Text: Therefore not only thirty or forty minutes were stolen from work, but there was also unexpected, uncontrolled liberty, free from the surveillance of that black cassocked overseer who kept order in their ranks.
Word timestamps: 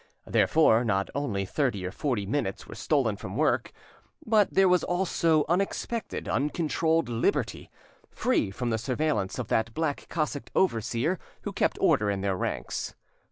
Therefore 0.25 0.83
not 0.83 1.11
only 1.13 1.45
thirty 1.45 1.85
or 1.85 1.91
forty 1.91 2.25
minutes 2.25 2.65
were 2.65 2.73
stolen 2.73 3.17
from 3.17 3.37
work, 3.37 3.71
but 4.25 4.51
there 4.51 4.67
was 4.67 4.83
also 4.83 5.45
unexpected, 5.47 6.27
uncontrolled 6.27 7.07
liberty, 7.07 7.69
free 8.09 8.49
from 8.49 8.71
the 8.71 8.79
surveillance 8.79 9.37
of 9.37 9.49
that 9.49 9.75
black 9.75 10.07
cassocked 10.09 10.49
overseer 10.55 11.19
who 11.43 11.53
kept 11.53 11.77
order 11.79 12.09
in 12.09 12.21
their 12.21 12.35
ranks. 12.35 12.95